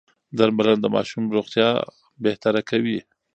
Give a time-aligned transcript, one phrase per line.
[0.37, 1.69] درملنه د ماشوم روغتيا
[2.25, 2.99] بهتره کوي.